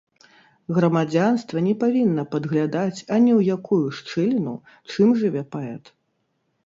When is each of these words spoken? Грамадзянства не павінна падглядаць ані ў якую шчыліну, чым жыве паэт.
Грамадзянства 0.77 1.57
не 1.67 1.73
павінна 1.83 2.23
падглядаць 2.33 2.95
ані 3.15 3.31
ў 3.39 3.59
якую 3.59 3.85
шчыліну, 3.99 4.55
чым 4.91 5.07
жыве 5.21 5.43
паэт. 5.59 5.97